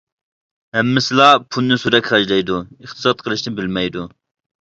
[0.77, 2.57] ھەممىسىلا پۇلنى سۇدەك خەجلەيدۇ،
[2.87, 4.07] ئىقتىساد قىلىشنى بىلمەيدۇ.